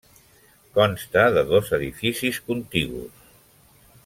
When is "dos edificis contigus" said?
1.51-3.25